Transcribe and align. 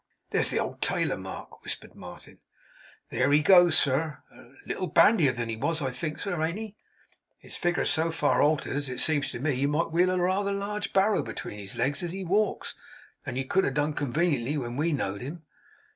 'There's 0.31 0.49
the 0.49 0.59
old 0.59 0.81
tailor, 0.81 1.15
Mark!' 1.15 1.61
whispered 1.63 1.93
Martin. 1.93 2.39
'There 3.11 3.31
he 3.31 3.43
goes, 3.43 3.77
sir! 3.77 4.23
A 4.31 4.49
little 4.67 4.87
bandier 4.89 5.31
than 5.31 5.47
he 5.47 5.55
was, 5.55 5.79
I 5.79 5.91
think, 5.91 6.17
sir, 6.17 6.43
ain't 6.43 6.57
he? 6.57 6.75
His 7.37 7.55
figure's 7.55 7.91
so 7.91 8.09
far 8.09 8.41
altered, 8.41 8.75
as 8.75 8.89
it 8.89 8.99
seems 8.99 9.29
to 9.29 9.39
me, 9.39 9.51
that 9.51 9.57
you 9.57 9.67
might 9.67 9.91
wheel 9.91 10.09
a 10.09 10.17
rather 10.19 10.51
larger 10.53 10.89
barrow 10.91 11.21
between 11.21 11.59
his 11.59 11.75
legs 11.75 12.01
as 12.01 12.13
he 12.13 12.23
walks, 12.25 12.73
than 13.25 13.35
you 13.35 13.45
could 13.45 13.63
have 13.63 13.75
done 13.75 13.93
conveniently 13.93 14.57
when 14.57 14.75
we 14.75 14.91
know'd 14.91 15.21
him. 15.21 15.43